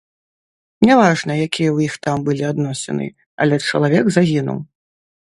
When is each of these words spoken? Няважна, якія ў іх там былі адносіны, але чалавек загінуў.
Няважна, 0.87 1.33
якія 1.47 1.69
ў 1.75 1.85
іх 1.87 1.93
там 2.05 2.17
былі 2.29 2.43
адносіны, 2.51 3.05
але 3.45 3.55
чалавек 3.69 4.05
загінуў. 4.17 4.59